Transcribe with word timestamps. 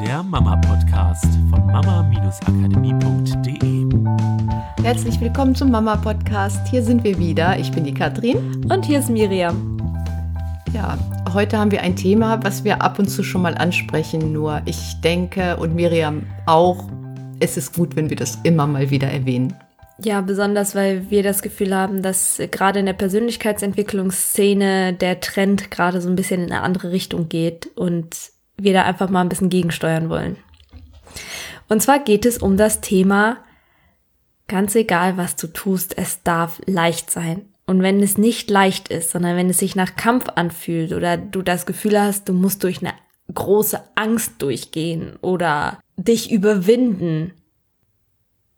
der 0.00 0.22
Mama-Podcast 0.22 1.24
von 1.48 1.66
mama-akademie.de. 1.66 3.86
Herzlich 4.84 5.18
willkommen 5.22 5.54
zum 5.54 5.70
Mama-Podcast. 5.70 6.68
Hier 6.68 6.82
sind 6.82 7.02
wir 7.02 7.18
wieder. 7.18 7.58
Ich 7.58 7.72
bin 7.72 7.84
die 7.84 7.94
Katrin. 7.94 8.70
Und 8.70 8.84
hier 8.84 8.98
ist 8.98 9.08
Miriam. 9.08 9.78
Ja, 10.74 10.98
heute 11.32 11.58
haben 11.58 11.70
wir 11.70 11.80
ein 11.80 11.96
Thema, 11.96 12.44
was 12.44 12.62
wir 12.62 12.82
ab 12.82 12.98
und 12.98 13.08
zu 13.08 13.22
schon 13.22 13.40
mal 13.40 13.54
ansprechen. 13.54 14.34
Nur 14.34 14.60
ich 14.66 15.00
denke 15.00 15.56
und 15.56 15.74
Miriam 15.74 16.24
auch, 16.44 16.84
es 17.40 17.56
ist 17.56 17.74
gut, 17.74 17.96
wenn 17.96 18.10
wir 18.10 18.18
das 18.18 18.38
immer 18.42 18.66
mal 18.66 18.90
wieder 18.90 19.08
erwähnen. 19.08 19.54
Ja, 20.04 20.20
besonders 20.20 20.74
weil 20.74 21.10
wir 21.10 21.22
das 21.22 21.40
Gefühl 21.40 21.74
haben, 21.74 22.02
dass 22.02 22.38
gerade 22.50 22.80
in 22.80 22.86
der 22.86 22.92
Persönlichkeitsentwicklungsszene 22.92 24.92
der 24.92 25.20
Trend 25.20 25.70
gerade 25.70 26.02
so 26.02 26.10
ein 26.10 26.16
bisschen 26.16 26.42
in 26.42 26.52
eine 26.52 26.60
andere 26.60 26.92
Richtung 26.92 27.30
geht 27.30 27.70
und 27.76 28.35
wir 28.58 28.72
da 28.72 28.84
einfach 28.84 29.10
mal 29.10 29.20
ein 29.20 29.28
bisschen 29.28 29.50
gegensteuern 29.50 30.08
wollen. 30.08 30.36
Und 31.68 31.82
zwar 31.82 31.98
geht 31.98 32.26
es 32.26 32.38
um 32.38 32.56
das 32.56 32.80
Thema, 32.80 33.38
ganz 34.48 34.74
egal 34.74 35.16
was 35.16 35.36
du 35.36 35.48
tust, 35.48 35.96
es 35.98 36.22
darf 36.22 36.60
leicht 36.66 37.10
sein. 37.10 37.46
Und 37.66 37.82
wenn 37.82 38.00
es 38.00 38.16
nicht 38.16 38.48
leicht 38.48 38.88
ist, 38.88 39.10
sondern 39.10 39.36
wenn 39.36 39.50
es 39.50 39.58
sich 39.58 39.74
nach 39.74 39.96
Kampf 39.96 40.28
anfühlt 40.36 40.92
oder 40.92 41.16
du 41.16 41.42
das 41.42 41.66
Gefühl 41.66 42.00
hast, 42.00 42.28
du 42.28 42.32
musst 42.32 42.62
durch 42.62 42.80
eine 42.80 42.94
große 43.34 43.80
Angst 43.96 44.34
durchgehen 44.38 45.16
oder 45.20 45.80
dich 45.96 46.30
überwinden, 46.30 47.32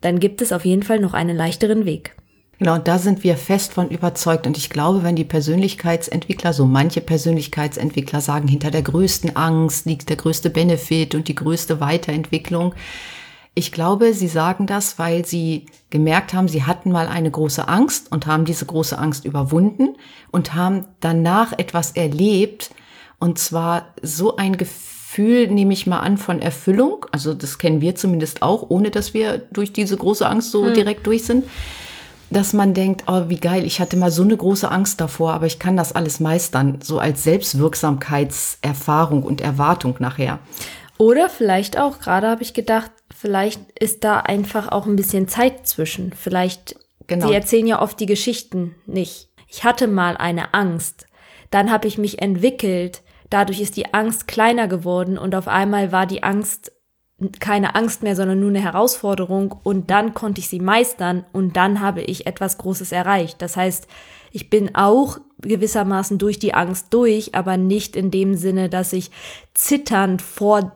dann 0.02 0.21
gibt 0.21 0.43
es 0.43 0.52
auf 0.52 0.65
jeden 0.65 0.83
Fall 0.83 1.01
noch 1.01 1.15
einen 1.15 1.37
leichteren 1.37 1.87
Weg. 1.87 2.15
Genau, 2.59 2.77
da 2.77 2.98
sind 2.98 3.23
wir 3.23 3.37
fest 3.37 3.73
von 3.73 3.89
überzeugt. 3.89 4.47
Und 4.47 4.57
ich 4.57 4.69
glaube, 4.69 5.05
wenn 5.05 5.15
die 5.15 5.25
Persönlichkeitsentwickler, 5.25 6.53
so 6.53 6.66
manche 6.66 7.01
Persönlichkeitsentwickler 7.01 8.21
sagen, 8.21 8.49
hinter 8.49 8.73
der 8.73 8.83
größten 8.83 9.37
Angst 9.37 9.87
liegt 9.87 10.09
der 10.09 10.16
größte 10.16 10.51
Benefit 10.51 11.15
und 11.15 11.29
die 11.29 11.37
größte 11.37 11.79
Weiterentwicklung. 11.79 12.74
Ich 13.55 13.71
glaube, 13.71 14.13
sie 14.13 14.27
sagen 14.27 14.66
das, 14.66 14.99
weil 14.99 15.24
sie 15.24 15.66
gemerkt 15.91 16.32
haben, 16.32 16.49
sie 16.49 16.65
hatten 16.65 16.91
mal 16.91 17.07
eine 17.07 17.30
große 17.30 17.66
Angst 17.69 18.10
und 18.10 18.27
haben 18.27 18.45
diese 18.45 18.66
große 18.66 18.99
Angst 18.99 19.25
überwunden 19.25 19.97
und 20.32 20.54
haben 20.54 20.87
danach 20.99 21.52
etwas 21.59 21.93
erlebt. 21.93 22.71
Und 23.21 23.38
zwar 23.38 23.95
so 24.02 24.37
ein 24.37 24.57
Gefühl, 24.57 25.47
nehme 25.47 25.73
ich 25.73 25.87
mal 25.87 26.01
an, 26.01 26.19
von 26.19 26.43
Erfüllung. 26.43 27.07
Also 27.13 27.35
das 27.35 27.59
kennen 27.59 27.80
wir 27.80 27.95
zumindest 27.95 28.43
auch, 28.43 28.69
ohne 28.69 28.91
dass 28.91 29.15
wir 29.15 29.38
durch 29.38 29.73
diese 29.73 29.97
große 29.97 30.29
Angst 30.29 30.51
so 30.51 30.66
hm. 30.66 30.75
direkt 30.75 31.07
durch 31.07 31.25
sind 31.25 31.45
dass 32.30 32.52
man 32.52 32.74
denkt, 32.74 33.04
oh, 33.07 33.24
wie 33.29 33.40
geil, 33.40 33.65
ich 33.65 33.80
hatte 33.80 33.96
mal 33.96 34.10
so 34.10 34.23
eine 34.23 34.37
große 34.37 34.71
Angst 34.71 35.01
davor, 35.01 35.32
aber 35.32 35.46
ich 35.46 35.59
kann 35.59 35.76
das 35.76 35.93
alles 35.93 36.21
meistern, 36.21 36.79
so 36.82 36.98
als 36.98 37.24
Selbstwirksamkeitserfahrung 37.24 39.23
und 39.23 39.40
Erwartung 39.40 39.96
nachher. 39.98 40.38
Oder 40.98 41.30
vielleicht 41.30 41.79
auch, 41.79 42.01
gerade 42.01 42.29
habe 42.29 42.43
ich 42.43 42.52
gedacht, 42.54 42.90
vielleicht 43.16 43.60
ist 43.79 44.04
da 44.04 44.18
einfach 44.20 44.68
auch 44.68 44.87
ein 44.87 44.96
bisschen 44.96 45.29
Zeit 45.29 45.66
zwischen. 45.66 46.12
Vielleicht, 46.12 46.76
genau. 47.07 47.29
sie 47.29 47.35
erzählen 47.35 47.66
ja 47.66 47.80
oft 47.80 47.98
die 48.01 48.07
Geschichten 48.07 48.74
nicht. 48.87 49.29
Ich 49.48 49.65
hatte 49.65 49.87
mal 49.87 50.16
eine 50.16 50.52
Angst, 50.54 51.07
dann 51.51 51.70
habe 51.70 51.88
ich 51.88 51.96
mich 51.96 52.20
entwickelt, 52.20 53.02
dadurch 53.30 53.60
ist 53.60 53.76
die 53.76 53.95
Angst 53.95 54.29
kleiner 54.29 54.68
geworden 54.68 55.16
und 55.16 55.35
auf 55.35 55.48
einmal 55.48 55.92
war 55.92 56.04
die 56.07 56.23
Angst 56.23 56.73
keine 57.41 57.74
Angst 57.74 58.02
mehr, 58.02 58.15
sondern 58.15 58.41
nur 58.41 58.51
eine 58.51 58.63
Herausforderung 58.63 59.57
und 59.65 59.91
dann 59.91 60.15
konnte 60.15 60.41
ich 60.41 60.49
sie 60.49 60.61
meistern 60.61 61.25
und 61.33 61.57
dann 61.57 61.80
habe 61.80 62.02
ich 62.02 62.27
etwas 62.27 62.59
Großes 62.59 62.93
erreicht. 62.93 63.43
Das 63.43 63.57
heißt, 63.57 63.88
ich 64.31 64.50
bin 64.50 64.75
auch 64.75 65.19
gewissermaßen 65.41 66.19
durch 66.19 66.38
die 66.38 66.55
Angst 66.55 66.88
durch, 66.91 67.34
aber 67.34 67.56
nicht 67.56 67.97
in 67.97 68.10
dem 68.10 68.34
Sinne, 68.34 68.69
dass 68.69 68.93
ich 68.93 69.10
zitternd 69.55 70.22
vor 70.22 70.72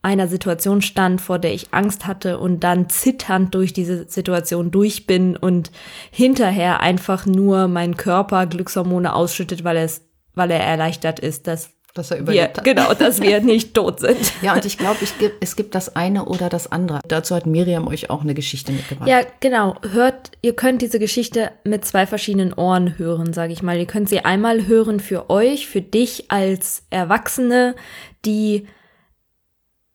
einer 0.00 0.28
Situation 0.28 0.82
stand, 0.82 1.20
vor 1.20 1.38
der 1.38 1.54
ich 1.54 1.72
Angst 1.72 2.06
hatte 2.06 2.38
und 2.38 2.60
dann 2.60 2.88
zitternd 2.88 3.54
durch 3.54 3.72
diese 3.72 4.08
Situation 4.08 4.70
durch 4.70 5.06
bin 5.06 5.36
und 5.36 5.70
hinterher 6.10 6.80
einfach 6.80 7.24
nur 7.26 7.68
mein 7.68 7.96
Körper 7.96 8.46
Glückshormone 8.46 9.14
ausschüttet, 9.14 9.62
weil 9.62 9.88
weil 10.34 10.50
er 10.50 10.60
erleichtert 10.60 11.20
ist, 11.20 11.46
dass 11.46 11.70
dass 11.94 12.10
er 12.10 12.18
überlebt 12.18 12.58
hat. 12.58 12.64
Genau, 12.64 12.94
dass 12.94 13.20
wir 13.20 13.40
nicht 13.40 13.74
tot 13.74 14.00
sind. 14.00 14.18
Ja, 14.42 14.54
und 14.54 14.64
ich 14.64 14.76
glaube, 14.78 14.98
es 15.40 15.56
gibt 15.56 15.74
das 15.74 15.94
eine 15.94 16.24
oder 16.24 16.48
das 16.48 16.70
andere. 16.72 17.00
Dazu 17.06 17.34
hat 17.34 17.46
Miriam 17.46 17.86
euch 17.86 18.10
auch 18.10 18.22
eine 18.22 18.34
Geschichte 18.34 18.72
mitgebracht. 18.72 19.08
Ja, 19.08 19.20
genau. 19.40 19.76
Hört, 19.88 20.32
ihr 20.40 20.56
könnt 20.56 20.82
diese 20.82 20.98
Geschichte 20.98 21.52
mit 21.64 21.84
zwei 21.84 22.06
verschiedenen 22.06 22.52
Ohren 22.54 22.98
hören, 22.98 23.32
sage 23.32 23.52
ich 23.52 23.62
mal. 23.62 23.78
Ihr 23.78 23.86
könnt 23.86 24.08
sie 24.08 24.24
einmal 24.24 24.66
hören 24.66 25.00
für 25.00 25.30
euch, 25.30 25.68
für 25.68 25.80
dich 25.80 26.30
als 26.30 26.84
Erwachsene, 26.90 27.76
die 28.24 28.66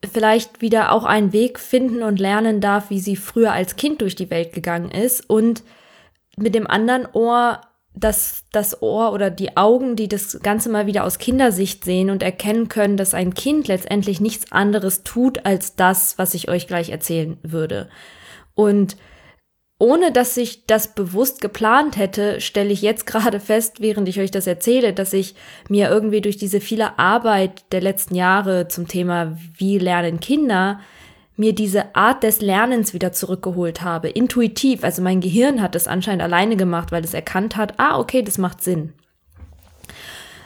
vielleicht 0.09 0.61
wieder 0.61 0.91
auch 0.91 1.03
einen 1.03 1.33
Weg 1.33 1.59
finden 1.59 2.03
und 2.03 2.19
lernen 2.19 2.61
darf, 2.61 2.89
wie 2.89 2.99
sie 2.99 3.15
früher 3.15 3.51
als 3.51 3.75
Kind 3.75 4.01
durch 4.01 4.15
die 4.15 4.29
Welt 4.29 4.53
gegangen 4.53 4.91
ist. 4.91 5.29
Und 5.29 5.63
mit 6.37 6.55
dem 6.55 6.67
anderen 6.67 7.07
Ohr 7.13 7.61
das, 7.99 8.43
das 8.51 8.81
Ohr 8.81 9.11
oder 9.13 9.29
die 9.29 9.57
Augen, 9.57 9.95
die 9.95 10.07
das 10.07 10.39
Ganze 10.41 10.69
mal 10.69 10.87
wieder 10.87 11.03
aus 11.03 11.17
Kindersicht 11.17 11.83
sehen 11.83 12.09
und 12.09 12.23
erkennen 12.23 12.69
können, 12.69 12.97
dass 12.97 13.13
ein 13.13 13.33
Kind 13.33 13.67
letztendlich 13.67 14.21
nichts 14.21 14.51
anderes 14.51 15.03
tut 15.03 15.45
als 15.45 15.75
das, 15.75 16.17
was 16.17 16.33
ich 16.33 16.49
euch 16.49 16.67
gleich 16.67 16.89
erzählen 16.89 17.37
würde. 17.43 17.89
Und 18.53 18.97
ohne 19.79 20.11
dass 20.11 20.35
ich 20.37 20.65
das 20.65 20.95
bewusst 20.95 21.39
geplant 21.39 21.97
hätte, 21.97 22.41
stelle 22.41 22.71
ich 22.71 22.81
jetzt 22.81 23.05
gerade 23.07 23.39
fest, 23.39 23.79
während 23.79 24.07
ich 24.09 24.19
euch 24.19 24.31
das 24.31 24.47
erzähle, 24.47 24.93
dass 24.93 25.13
ich 25.13 25.35
mir 25.69 25.89
irgendwie 25.89 26.21
durch 26.21 26.37
diese 26.37 26.61
viele 26.61 26.97
Arbeit 26.99 27.71
der 27.71 27.81
letzten 27.81 28.15
Jahre 28.15 28.67
zum 28.67 28.87
Thema, 28.87 29.37
wie 29.57 29.77
lernen 29.77 30.19
Kinder, 30.19 30.79
mir 31.37 31.53
diese 31.53 31.95
Art 31.95 32.23
des 32.23 32.41
Lernens 32.41 32.93
wieder 32.93 33.13
zurückgeholt 33.13 33.83
habe, 33.83 34.09
intuitiv. 34.09 34.83
Also 34.83 35.01
mein 35.01 35.21
Gehirn 35.21 35.61
hat 35.61 35.75
es 35.75 35.87
anscheinend 35.87 36.23
alleine 36.23 36.57
gemacht, 36.57 36.91
weil 36.91 37.03
es 37.03 37.13
erkannt 37.13 37.55
hat, 37.55 37.75
ah, 37.77 37.99
okay, 37.99 38.23
das 38.23 38.37
macht 38.37 38.63
Sinn. 38.63 38.93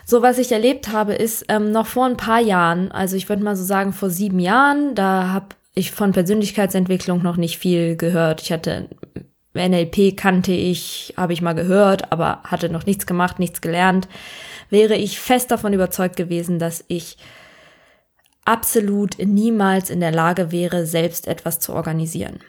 So, 0.05 0.21
was 0.21 0.37
ich 0.37 0.51
erlebt 0.51 0.89
habe, 0.89 1.13
ist 1.13 1.45
ähm, 1.47 1.71
noch 1.71 1.87
vor 1.87 2.05
ein 2.05 2.17
paar 2.17 2.41
Jahren, 2.41 2.91
also 2.91 3.15
ich 3.15 3.29
würde 3.29 3.43
mal 3.43 3.55
so 3.55 3.63
sagen 3.63 3.93
vor 3.93 4.09
sieben 4.09 4.39
Jahren, 4.39 4.93
da 4.93 5.29
habe 5.29 5.55
ich 5.73 5.91
von 5.91 6.11
Persönlichkeitsentwicklung 6.11 7.23
noch 7.23 7.37
nicht 7.37 7.57
viel 7.57 7.95
gehört. 7.95 8.41
Ich 8.41 8.51
hatte 8.51 8.89
NLP 9.53 10.17
kannte 10.17 10.51
ich, 10.51 11.13
habe 11.15 11.33
ich 11.33 11.41
mal 11.41 11.53
gehört, 11.53 12.11
aber 12.11 12.41
hatte 12.43 12.69
noch 12.69 12.85
nichts 12.85 13.05
gemacht, 13.05 13.39
nichts 13.39 13.61
gelernt. 13.61 14.07
Wäre 14.69 14.95
ich 14.95 15.19
fest 15.19 15.51
davon 15.51 15.73
überzeugt 15.73 16.15
gewesen, 16.15 16.59
dass 16.59 16.83
ich 16.87 17.17
absolut 18.45 19.17
niemals 19.19 19.89
in 19.89 19.99
der 19.99 20.11
Lage 20.11 20.51
wäre, 20.51 20.85
selbst 20.85 21.27
etwas 21.27 21.59
zu 21.59 21.73
organisieren. 21.73 22.39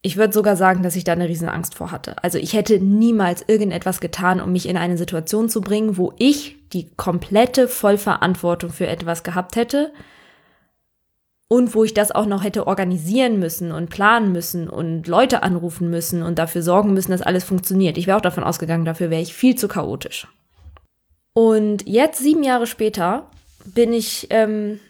Ich 0.00 0.16
würde 0.16 0.32
sogar 0.32 0.56
sagen, 0.56 0.82
dass 0.82 0.94
ich 0.94 1.02
da 1.02 1.12
eine 1.12 1.28
riesen 1.28 1.48
Angst 1.48 1.74
vor 1.74 1.90
hatte. 1.90 2.22
Also 2.22 2.38
ich 2.38 2.52
hätte 2.52 2.78
niemals 2.78 3.44
irgendetwas 3.48 4.00
getan, 4.00 4.40
um 4.40 4.52
mich 4.52 4.68
in 4.68 4.76
eine 4.76 4.96
Situation 4.96 5.48
zu 5.48 5.60
bringen, 5.60 5.96
wo 5.96 6.12
ich 6.18 6.56
die 6.72 6.90
komplette 6.96 7.66
Vollverantwortung 7.66 8.70
für 8.70 8.86
etwas 8.86 9.24
gehabt 9.24 9.56
hätte 9.56 9.92
und 11.48 11.74
wo 11.74 11.82
ich 11.82 11.94
das 11.94 12.12
auch 12.12 12.26
noch 12.26 12.44
hätte 12.44 12.66
organisieren 12.66 13.40
müssen 13.40 13.72
und 13.72 13.90
planen 13.90 14.30
müssen 14.30 14.68
und 14.68 15.08
Leute 15.08 15.42
anrufen 15.42 15.90
müssen 15.90 16.22
und 16.22 16.38
dafür 16.38 16.62
sorgen 16.62 16.92
müssen, 16.92 17.10
dass 17.10 17.22
alles 17.22 17.42
funktioniert. 17.42 17.98
Ich 17.98 18.06
wäre 18.06 18.18
auch 18.18 18.22
davon 18.22 18.44
ausgegangen, 18.44 18.84
dafür 18.84 19.10
wäre 19.10 19.22
ich 19.22 19.34
viel 19.34 19.56
zu 19.56 19.66
chaotisch. 19.66 20.28
Und 21.32 21.88
jetzt, 21.88 22.18
sieben 22.20 22.42
Jahre 22.42 22.66
später, 22.66 23.30
bin 23.74 23.92
ich, 23.92 24.28
ähm, 24.30 24.80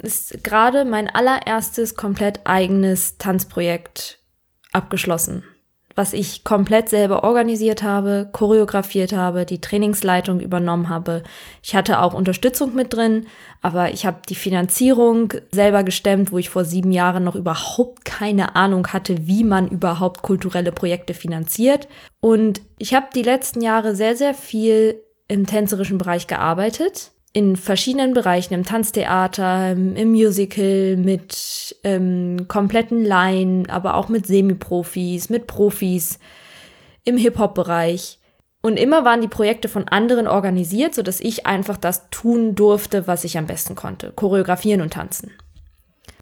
ist 0.00 0.44
gerade 0.44 0.84
mein 0.84 1.08
allererstes 1.08 1.94
komplett 1.96 2.40
eigenes 2.44 3.18
Tanzprojekt 3.18 4.18
abgeschlossen, 4.72 5.42
was 5.96 6.12
ich 6.12 6.44
komplett 6.44 6.88
selber 6.88 7.24
organisiert 7.24 7.82
habe, 7.82 8.28
choreografiert 8.32 9.12
habe, 9.12 9.44
die 9.44 9.60
Trainingsleitung 9.60 10.38
übernommen 10.38 10.88
habe. 10.88 11.24
Ich 11.62 11.74
hatte 11.74 12.00
auch 12.00 12.14
Unterstützung 12.14 12.74
mit 12.76 12.92
drin, 12.92 13.26
aber 13.60 13.90
ich 13.90 14.06
habe 14.06 14.20
die 14.28 14.36
Finanzierung 14.36 15.32
selber 15.50 15.82
gestemmt, 15.82 16.30
wo 16.30 16.38
ich 16.38 16.50
vor 16.50 16.64
sieben 16.64 16.92
Jahren 16.92 17.24
noch 17.24 17.34
überhaupt 17.34 18.04
keine 18.04 18.54
Ahnung 18.54 18.86
hatte, 18.88 19.26
wie 19.26 19.42
man 19.42 19.68
überhaupt 19.68 20.22
kulturelle 20.22 20.70
Projekte 20.70 21.14
finanziert. 21.14 21.88
Und 22.20 22.60
ich 22.78 22.94
habe 22.94 23.06
die 23.12 23.22
letzten 23.22 23.62
Jahre 23.62 23.96
sehr, 23.96 24.14
sehr 24.14 24.34
viel 24.34 25.02
im 25.26 25.46
tänzerischen 25.46 25.98
Bereich 25.98 26.28
gearbeitet 26.28 27.10
in 27.32 27.56
verschiedenen 27.56 28.14
Bereichen, 28.14 28.54
im 28.54 28.64
Tanztheater, 28.64 29.72
im 29.72 30.10
Musical, 30.10 30.96
mit 30.96 31.76
ähm, 31.84 32.46
kompletten 32.48 33.04
Laien, 33.04 33.68
aber 33.68 33.94
auch 33.94 34.08
mit 34.08 34.26
Semi-Profis, 34.26 35.28
mit 35.28 35.46
Profis, 35.46 36.18
im 37.04 37.16
Hip-Hop-Bereich. 37.16 38.18
Und 38.60 38.76
immer 38.76 39.04
waren 39.04 39.20
die 39.20 39.28
Projekte 39.28 39.68
von 39.68 39.86
anderen 39.88 40.26
organisiert, 40.26 40.94
sodass 40.94 41.20
ich 41.20 41.46
einfach 41.46 41.76
das 41.76 42.10
tun 42.10 42.54
durfte, 42.54 43.06
was 43.06 43.24
ich 43.24 43.38
am 43.38 43.46
besten 43.46 43.74
konnte. 43.74 44.12
Choreografieren 44.12 44.80
und 44.80 44.94
tanzen. 44.94 45.32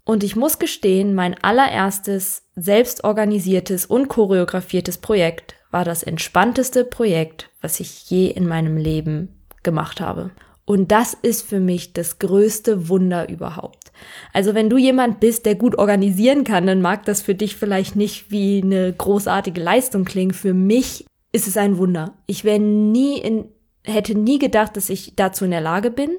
Und 0.03 0.23
ich 0.23 0.35
muss 0.35 0.59
gestehen, 0.59 1.15
mein 1.15 1.35
allererstes 1.43 2.43
selbstorganisiertes 2.55 3.85
und 3.85 4.07
choreografiertes 4.07 4.99
Projekt 4.99 5.55
war 5.71 5.83
das 5.83 6.03
entspannteste 6.03 6.85
Projekt, 6.85 7.49
was 7.61 7.79
ich 7.79 8.09
je 8.09 8.27
in 8.27 8.47
meinem 8.47 8.77
Leben 8.77 9.43
gemacht 9.63 9.99
habe. 9.99 10.31
Und 10.67 10.91
das 10.91 11.13
ist 11.13 11.47
für 11.47 11.61
mich 11.61 11.93
das 11.93 12.19
größte 12.19 12.89
Wunder 12.89 13.29
überhaupt. 13.29 13.93
Also 14.33 14.53
wenn 14.53 14.69
du 14.69 14.75
jemand 14.75 15.21
bist, 15.21 15.45
der 15.45 15.55
gut 15.55 15.77
organisieren 15.77 16.43
kann, 16.43 16.67
dann 16.67 16.81
mag 16.81 17.05
das 17.05 17.21
für 17.21 17.35
dich 17.35 17.55
vielleicht 17.55 17.95
nicht 17.95 18.31
wie 18.31 18.61
eine 18.61 18.91
großartige 18.91 19.61
Leistung 19.61 20.03
klingen. 20.03 20.33
Für 20.33 20.53
mich 20.53 21.05
ist 21.31 21.47
es 21.47 21.55
ein 21.55 21.77
Wunder. 21.77 22.15
Ich 22.25 22.43
wäre 22.43 22.59
nie 22.59 23.17
in, 23.17 23.45
hätte 23.85 24.13
nie 24.13 24.39
gedacht, 24.39 24.75
dass 24.75 24.89
ich 24.89 25.15
dazu 25.15 25.45
in 25.45 25.51
der 25.51 25.61
Lage 25.61 25.89
bin. 25.89 26.17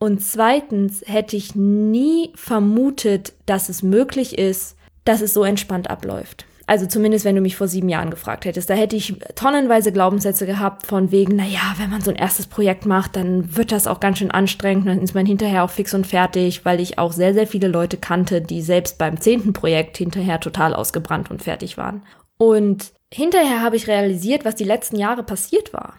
Und 0.00 0.20
zweitens 0.22 1.04
hätte 1.06 1.36
ich 1.36 1.54
nie 1.54 2.32
vermutet, 2.34 3.32
dass 3.46 3.68
es 3.68 3.84
möglich 3.84 4.38
ist, 4.38 4.76
dass 5.04 5.20
es 5.20 5.32
so 5.32 5.44
entspannt 5.44 5.88
abläuft. 5.88 6.46
Also 6.68 6.86
zumindest, 6.86 7.24
wenn 7.24 7.36
du 7.36 7.40
mich 7.40 7.54
vor 7.54 7.68
sieben 7.68 7.88
Jahren 7.88 8.10
gefragt 8.10 8.44
hättest. 8.44 8.68
Da 8.68 8.74
hätte 8.74 8.96
ich 8.96 9.14
tonnenweise 9.36 9.92
Glaubenssätze 9.92 10.46
gehabt 10.46 10.84
von 10.84 11.12
wegen, 11.12 11.36
naja, 11.36 11.74
wenn 11.78 11.90
man 11.90 12.00
so 12.00 12.10
ein 12.10 12.16
erstes 12.16 12.48
Projekt 12.48 12.86
macht, 12.86 13.14
dann 13.14 13.56
wird 13.56 13.70
das 13.70 13.86
auch 13.86 14.00
ganz 14.00 14.18
schön 14.18 14.32
anstrengend. 14.32 14.88
Dann 14.88 15.00
ist 15.00 15.14
man 15.14 15.26
hinterher 15.26 15.62
auch 15.62 15.70
fix 15.70 15.94
und 15.94 16.08
fertig, 16.08 16.64
weil 16.64 16.80
ich 16.80 16.98
auch 16.98 17.12
sehr, 17.12 17.34
sehr 17.34 17.46
viele 17.46 17.68
Leute 17.68 17.98
kannte, 17.98 18.40
die 18.40 18.62
selbst 18.62 18.98
beim 18.98 19.20
zehnten 19.20 19.52
Projekt 19.52 19.96
hinterher 19.96 20.40
total 20.40 20.74
ausgebrannt 20.74 21.30
und 21.30 21.40
fertig 21.40 21.76
waren. 21.76 22.02
Und 22.36 22.92
hinterher 23.12 23.62
habe 23.62 23.76
ich 23.76 23.86
realisiert, 23.86 24.44
was 24.44 24.56
die 24.56 24.64
letzten 24.64 24.96
Jahre 24.96 25.22
passiert 25.22 25.72
war. 25.72 25.94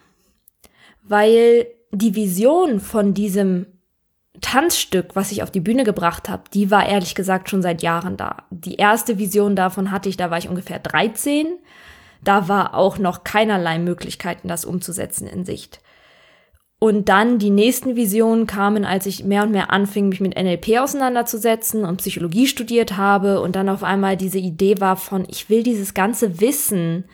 Weil 1.02 1.68
die 1.92 2.16
Vision 2.16 2.82
von 2.82 3.14
diesem 3.14 3.68
Tanzstück, 4.42 5.16
was 5.16 5.32
ich 5.32 5.44
auf 5.44 5.52
die 5.52 5.60
Bühne 5.60 5.84
gebracht 5.84 6.30
habe, 6.30 6.44
die 6.54 6.70
war 6.70 6.88
ehrlich 6.88 7.16
gesagt 7.16 7.50
schon 7.50 7.62
seit 7.62 7.82
Jahren 7.82 8.18
da. 8.18 8.44
Die 8.50 8.76
erste 8.76 9.18
Vision 9.18 9.56
davon 9.56 9.92
hatte 9.92 10.10
ich, 10.10 10.18
da 10.18 10.30
war 10.30 10.38
ich 10.38 10.50
ungefähr 10.50 10.80
13. 10.80 11.48
Da 12.24 12.48
war 12.48 12.74
auch 12.74 12.98
noch 12.98 13.24
keinerlei 13.24 13.80
Möglichkeiten, 13.80 14.48
das 14.48 14.66
umzusetzen 14.66 15.28
in 15.28 15.46
Sicht. 15.46 15.80
Und 16.80 17.10
dann 17.10 17.40
die 17.40 17.50
nächsten 17.50 17.96
Visionen 17.96 18.46
kamen, 18.46 18.86
als 18.86 19.08
ich 19.08 19.24
mehr 19.24 19.44
und 19.44 19.52
mehr 19.52 19.72
anfing, 19.72 20.10
mich 20.10 20.22
mit 20.22 20.36
NLP 20.36 20.78
auseinanderzusetzen 20.80 21.84
und 21.86 21.98
Psychologie 21.98 22.46
studiert 22.46 22.98
habe 22.98 23.42
und 23.42 23.56
dann 23.56 23.68
auf 23.68 23.84
einmal 23.84 24.16
diese 24.16 24.38
Idee 24.38 24.80
war 24.80 24.96
von, 24.96 25.26
ich 25.28 25.50
will 25.50 25.64
dieses 25.64 25.96
ganze 25.96 26.40
Wissen, 26.40 27.06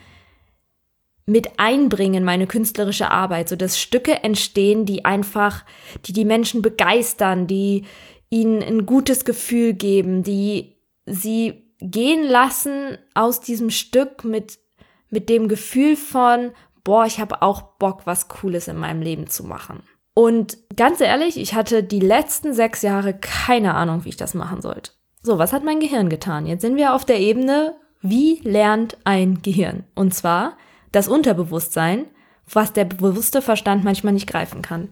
mit 1.26 1.58
einbringen, 1.58 2.24
meine 2.24 2.48
künstlerische 2.48 3.10
Arbeit, 3.10 3.50
so 3.50 3.56
dass 3.56 3.80
Stücke 3.80 4.24
entstehen, 4.24 4.86
die 4.86 5.06
einfach, 5.06 5.64
die 6.06 6.14
die 6.14 6.26
Menschen 6.26 6.62
begeistern, 6.62 7.48
die 7.48 7.86
ihnen 8.30 8.62
ein 8.62 8.86
gutes 8.86 9.26
Gefühl 9.26 9.74
geben, 9.74 10.24
die 10.24 10.76
sie 11.06 11.64
gehen 11.80 12.24
lassen 12.28 12.98
aus 13.14 13.42
diesem 13.42 13.70
Stück 13.70 14.24
mit, 14.24 14.58
mit 15.10 15.30
dem 15.30 15.48
Gefühl 15.48 15.96
von, 15.96 16.52
boah, 16.84 17.06
ich 17.06 17.20
habe 17.20 17.42
auch 17.42 17.62
Bock, 17.78 18.02
was 18.06 18.28
Cooles 18.28 18.68
in 18.68 18.78
meinem 18.78 19.02
Leben 19.02 19.28
zu 19.28 19.44
machen. 19.44 19.84
Und 20.16 20.58
ganz 20.76 21.02
ehrlich, 21.02 21.38
ich 21.38 21.54
hatte 21.54 21.84
die 21.84 22.00
letzten 22.00 22.54
sechs 22.54 22.82
Jahre 22.82 23.14
keine 23.14 23.74
Ahnung, 23.74 24.06
wie 24.06 24.10
ich 24.10 24.18
das 24.18 24.34
machen 24.34 24.62
sollte. 24.62 24.92
So, 25.22 25.38
was 25.38 25.54
hat 25.54 25.64
mein 25.64 25.80
Gehirn 25.80 26.10
getan? 26.10 26.46
Jetzt 26.46 26.62
sind 26.62 26.76
wir 26.76 26.94
auf 26.94 27.06
der 27.06 27.20
Ebene, 27.20 27.76
wie 28.02 28.40
lernt 28.44 28.98
ein 29.06 29.42
Gehirn? 29.42 29.86
Und 29.96 30.14
zwar, 30.14 30.58
das 30.94 31.10
Unterbewusstsein, 31.10 32.06
was 32.50 32.72
der 32.72 32.86
bewusste 32.86 33.42
Verstand 33.42 33.84
manchmal 33.84 34.14
nicht 34.14 34.28
greifen 34.28 34.62
kann. 34.62 34.90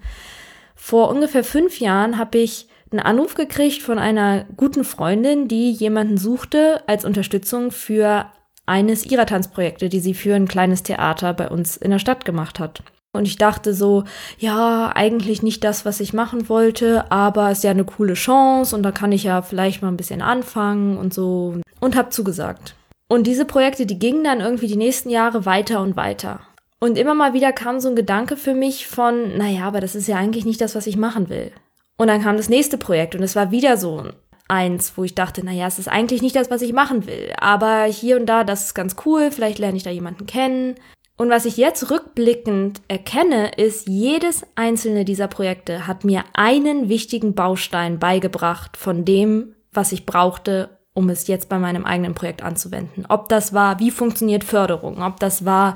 Vor 0.76 1.10
ungefähr 1.10 1.44
fünf 1.44 1.80
Jahren 1.80 2.18
habe 2.18 2.40
ich 2.40 2.68
einen 2.92 3.00
Anruf 3.00 3.36
gekriegt 3.36 3.82
von 3.82 4.00
einer 4.00 4.46
guten 4.58 4.84
Freundin, 4.84 5.48
die 5.48 5.72
jemanden 5.72 6.18
suchte 6.18 6.84
als 6.88 7.06
Unterstützung 7.06 7.72
für 7.72 8.26
eines 8.66 9.06
ihrer 9.06 9.26
Tanzprojekte, 9.26 9.90
die 9.90 10.00
sie 10.00 10.14
für 10.14 10.36
ein 10.36 10.48
kleines 10.48 10.84
Theater 10.84 11.34
bei 11.34 11.50
uns 11.50 11.78
in 11.78 11.92
der 11.92 12.00
Stadt 12.00 12.26
gemacht 12.26 12.60
hat. 12.60 12.84
Und 13.14 13.28
ich 13.28 13.36
dachte 13.36 13.74
so, 13.74 14.06
ja, 14.40 14.92
eigentlich 14.96 15.44
nicht 15.44 15.64
das, 15.64 15.86
was 15.86 16.00
ich 16.00 16.14
machen 16.14 16.48
wollte, 16.48 17.12
aber 17.12 17.52
es 17.52 17.60
ist 17.60 17.64
ja 17.66 17.72
eine 17.72 17.84
coole 17.84 18.14
Chance 18.14 18.74
und 18.76 18.84
da 18.84 18.92
kann 18.92 19.12
ich 19.12 19.24
ja 19.24 19.42
vielleicht 19.42 19.82
mal 19.82 19.90
ein 19.90 19.98
bisschen 19.98 20.22
anfangen 20.22 20.98
und 20.98 21.14
so 21.14 21.56
und 21.82 21.96
habe 21.98 22.10
zugesagt. 22.10 22.76
Und 23.12 23.28
diese 23.28 23.44
Projekte, 23.44 23.86
die 23.86 24.00
gingen 24.00 24.24
dann 24.24 24.40
irgendwie 24.40 24.68
die 24.68 24.78
nächsten 24.78 25.10
Jahre 25.10 25.46
weiter 25.46 25.82
und 25.82 25.98
weiter. 25.98 26.40
Und 26.80 26.98
immer 26.98 27.14
mal 27.14 27.34
wieder 27.34 27.52
kam 27.52 27.82
so 27.82 27.90
ein 27.90 27.96
Gedanke 27.98 28.38
für 28.38 28.54
mich 28.54 28.88
von, 28.88 29.38
naja, 29.38 29.66
aber 29.66 29.82
das 29.82 29.96
ist 29.96 30.08
ja 30.08 30.16
eigentlich 30.16 30.46
nicht 30.46 30.62
das, 30.62 30.76
was 30.76 30.88
ich 30.88 30.96
machen 30.96 31.28
will. 31.28 31.52
Und 31.98 32.08
dann 32.08 32.22
kam 32.22 32.38
das 32.38 32.48
nächste 32.48 32.78
Projekt 32.78 33.14
und 33.14 33.22
es 33.22 33.36
war 33.36 33.52
wieder 33.52 33.76
so 33.76 34.06
eins, 34.48 34.94
wo 34.96 35.04
ich 35.04 35.14
dachte, 35.14 35.46
naja, 35.46 35.68
es 35.68 35.78
ist 35.78 35.90
eigentlich 35.90 36.22
nicht 36.22 36.38
das, 36.38 36.50
was 36.50 36.62
ich 36.62 36.72
machen 36.72 37.06
will. 37.06 37.34
Aber 37.38 37.84
hier 37.84 38.16
und 38.16 38.28
da, 38.28 38.46
das 38.46 38.64
ist 38.68 38.76
ganz 38.76 38.96
cool, 39.06 39.30
vielleicht 39.30 39.60
lerne 39.60 39.76
ich 39.76 39.84
da 39.84 39.90
jemanden 39.90 40.26
kennen. 40.26 40.76
Und 41.18 41.30
was 41.30 41.44
ich 41.44 41.58
jetzt 41.58 41.92
rückblickend 41.92 42.80
erkenne, 42.88 43.52
ist, 43.58 43.90
jedes 43.90 44.46
einzelne 44.56 45.04
dieser 45.04 45.28
Projekte 45.28 45.86
hat 45.86 46.06
mir 46.06 46.24
einen 46.32 46.88
wichtigen 46.88 47.36
Baustein 47.36 48.00
beigebracht 48.00 48.78
von 48.78 49.04
dem, 49.04 49.54
was 49.74 49.92
ich 49.92 50.06
brauchte, 50.06 50.70
um 50.94 51.10
es 51.10 51.28
jetzt 51.28 51.50
bei 51.50 51.58
meinem 51.58 51.86
eigenen 51.86 52.14
Projekt 52.14 52.44
anzuwenden. 52.44 53.06
Ob 53.08 53.30
das 53.30 53.54
war, 53.54 53.80
wie 53.80 53.92
funktioniert 53.92 54.44
Förderung, 54.44 55.02
ob 55.02 55.20
das 55.20 55.46
war, 55.46 55.76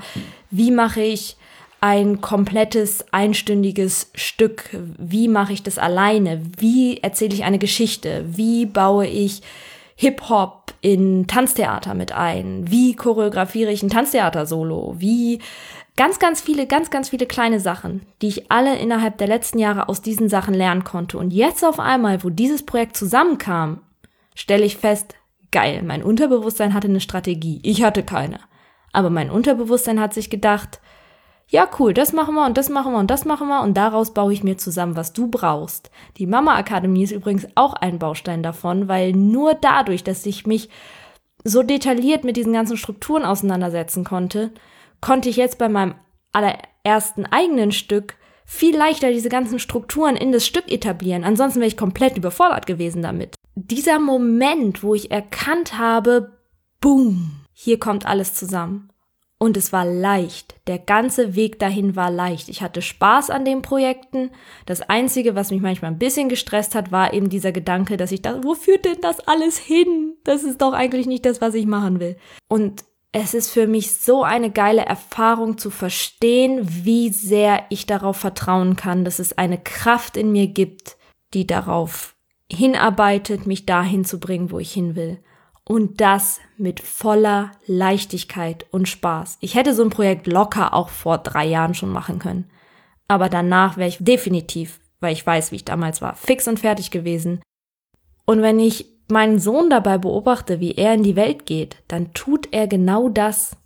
wie 0.50 0.70
mache 0.70 1.00
ich 1.00 1.36
ein 1.80 2.20
komplettes 2.20 3.04
einstündiges 3.12 4.10
Stück, 4.14 4.70
wie 4.98 5.28
mache 5.28 5.52
ich 5.52 5.62
das 5.62 5.78
alleine, 5.78 6.42
wie 6.58 6.98
erzähle 6.98 7.34
ich 7.34 7.44
eine 7.44 7.58
Geschichte, 7.58 8.24
wie 8.28 8.66
baue 8.66 9.06
ich 9.06 9.42
Hip-Hop 9.96 10.74
in 10.80 11.26
Tanztheater 11.26 11.94
mit 11.94 12.12
ein, 12.12 12.70
wie 12.70 12.94
choreografiere 12.94 13.72
ich 13.72 13.82
ein 13.82 13.90
Tanztheater-Solo, 13.90 14.96
wie 14.98 15.40
ganz, 15.96 16.18
ganz 16.18 16.40
viele, 16.40 16.66
ganz, 16.66 16.90
ganz 16.90 17.08
viele 17.08 17.26
kleine 17.26 17.60
Sachen, 17.60 18.02
die 18.20 18.28
ich 18.28 18.50
alle 18.50 18.76
innerhalb 18.76 19.16
der 19.18 19.28
letzten 19.28 19.58
Jahre 19.58 19.88
aus 19.88 20.02
diesen 20.02 20.28
Sachen 20.28 20.54
lernen 20.54 20.84
konnte. 20.84 21.18
Und 21.18 21.30
jetzt 21.30 21.64
auf 21.64 21.80
einmal, 21.80 22.22
wo 22.22 22.30
dieses 22.30 22.64
Projekt 22.64 22.96
zusammenkam, 22.96 23.80
stelle 24.36 24.64
ich 24.64 24.76
fest, 24.76 25.16
geil, 25.50 25.82
mein 25.82 26.04
Unterbewusstsein 26.04 26.74
hatte 26.74 26.86
eine 26.86 27.00
Strategie, 27.00 27.58
ich 27.64 27.82
hatte 27.82 28.04
keine. 28.04 28.38
Aber 28.92 29.10
mein 29.10 29.30
Unterbewusstsein 29.30 29.98
hat 29.98 30.14
sich 30.14 30.30
gedacht, 30.30 30.80
ja 31.48 31.68
cool, 31.78 31.94
das 31.94 32.12
machen 32.12 32.34
wir 32.34 32.46
und 32.46 32.56
das 32.56 32.68
machen 32.68 32.92
wir 32.92 32.98
und 32.98 33.10
das 33.10 33.24
machen 33.24 33.48
wir 33.48 33.62
und 33.62 33.76
daraus 33.76 34.12
baue 34.14 34.32
ich 34.32 34.44
mir 34.44 34.58
zusammen, 34.58 34.96
was 34.96 35.12
du 35.12 35.28
brauchst. 35.28 35.90
Die 36.18 36.26
Mama 36.26 36.56
Akademie 36.56 37.04
ist 37.04 37.12
übrigens 37.12 37.46
auch 37.54 37.74
ein 37.74 37.98
Baustein 37.98 38.42
davon, 38.42 38.88
weil 38.88 39.12
nur 39.12 39.54
dadurch, 39.54 40.04
dass 40.04 40.26
ich 40.26 40.46
mich 40.46 40.68
so 41.44 41.62
detailliert 41.62 42.24
mit 42.24 42.36
diesen 42.36 42.52
ganzen 42.52 42.76
Strukturen 42.76 43.24
auseinandersetzen 43.24 44.04
konnte, 44.04 44.50
konnte 45.00 45.28
ich 45.28 45.36
jetzt 45.36 45.58
bei 45.58 45.68
meinem 45.68 45.94
allerersten 46.32 47.26
eigenen 47.26 47.72
Stück 47.72 48.16
viel 48.44 48.76
leichter 48.76 49.10
diese 49.10 49.28
ganzen 49.28 49.58
Strukturen 49.58 50.16
in 50.16 50.32
das 50.32 50.46
Stück 50.46 50.70
etablieren. 50.70 51.24
Ansonsten 51.24 51.60
wäre 51.60 51.68
ich 51.68 51.76
komplett 51.76 52.16
überfordert 52.16 52.66
gewesen 52.66 53.02
damit 53.02 53.35
dieser 53.56 53.98
Moment, 53.98 54.82
wo 54.82 54.94
ich 54.94 55.10
erkannt 55.10 55.78
habe, 55.78 56.38
boom, 56.80 57.32
hier 57.52 57.80
kommt 57.80 58.06
alles 58.06 58.34
zusammen. 58.34 58.90
Und 59.38 59.58
es 59.58 59.70
war 59.70 59.84
leicht. 59.84 60.54
Der 60.66 60.78
ganze 60.78 61.34
Weg 61.34 61.58
dahin 61.58 61.94
war 61.94 62.10
leicht. 62.10 62.48
Ich 62.48 62.62
hatte 62.62 62.80
Spaß 62.80 63.28
an 63.28 63.44
den 63.44 63.60
Projekten. 63.60 64.30
Das 64.64 64.80
Einzige, 64.80 65.34
was 65.34 65.50
mich 65.50 65.60
manchmal 65.60 65.90
ein 65.90 65.98
bisschen 65.98 66.30
gestresst 66.30 66.74
hat, 66.74 66.90
war 66.90 67.12
eben 67.12 67.28
dieser 67.28 67.52
Gedanke, 67.52 67.98
dass 67.98 68.12
ich 68.12 68.22
dachte, 68.22 68.44
wo 68.44 68.54
führt 68.54 68.86
denn 68.86 69.00
das 69.02 69.20
alles 69.20 69.58
hin? 69.58 70.14
Das 70.24 70.42
ist 70.42 70.62
doch 70.62 70.72
eigentlich 70.72 71.06
nicht 71.06 71.26
das, 71.26 71.42
was 71.42 71.54
ich 71.54 71.66
machen 71.66 72.00
will. 72.00 72.16
Und 72.48 72.84
es 73.12 73.34
ist 73.34 73.50
für 73.50 73.66
mich 73.66 73.96
so 73.96 74.22
eine 74.22 74.50
geile 74.50 74.86
Erfahrung 74.86 75.58
zu 75.58 75.70
verstehen, 75.70 76.60
wie 76.62 77.10
sehr 77.10 77.64
ich 77.68 77.84
darauf 77.84 78.16
vertrauen 78.16 78.76
kann, 78.76 79.04
dass 79.04 79.18
es 79.18 79.36
eine 79.36 79.58
Kraft 79.58 80.16
in 80.16 80.32
mir 80.32 80.46
gibt, 80.46 80.96
die 81.34 81.46
darauf 81.46 82.15
hinarbeitet, 82.50 83.46
mich 83.46 83.66
dahin 83.66 84.04
zu 84.04 84.20
bringen, 84.20 84.50
wo 84.50 84.58
ich 84.58 84.72
hin 84.72 84.94
will. 84.94 85.18
Und 85.64 86.00
das 86.00 86.40
mit 86.56 86.80
voller 86.80 87.50
Leichtigkeit 87.66 88.66
und 88.70 88.88
Spaß. 88.88 89.38
Ich 89.40 89.56
hätte 89.56 89.74
so 89.74 89.82
ein 89.82 89.90
Projekt 89.90 90.26
locker 90.28 90.74
auch 90.74 90.90
vor 90.90 91.18
drei 91.18 91.44
Jahren 91.44 91.74
schon 91.74 91.90
machen 91.90 92.18
können. 92.20 92.48
Aber 93.08 93.28
danach 93.28 93.76
wäre 93.76 93.88
ich 93.88 93.98
definitiv, 94.00 94.80
weil 95.00 95.12
ich 95.12 95.26
weiß, 95.26 95.50
wie 95.50 95.56
ich 95.56 95.64
damals 95.64 96.00
war, 96.02 96.14
fix 96.14 96.46
und 96.46 96.60
fertig 96.60 96.90
gewesen. 96.90 97.42
Und 98.26 98.42
wenn 98.42 98.60
ich 98.60 98.86
meinen 99.08 99.38
Sohn 99.38 99.70
dabei 99.70 99.98
beobachte, 99.98 100.60
wie 100.60 100.72
er 100.72 100.94
in 100.94 101.02
die 101.02 101.16
Welt 101.16 101.46
geht, 101.46 101.82
dann 101.88 102.12
tut 102.12 102.52
er 102.52 102.66
genau 102.66 103.08
das. 103.08 103.56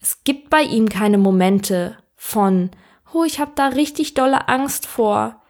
Es 0.00 0.24
gibt 0.24 0.50
bei 0.50 0.62
ihm 0.62 0.88
keine 0.88 1.18
Momente 1.18 1.96
von, 2.16 2.70
oh, 3.12 3.24
ich 3.24 3.40
habe 3.40 3.52
da 3.54 3.68
richtig 3.68 4.14
dolle 4.14 4.48
Angst 4.48 4.86
vor, 4.86 5.42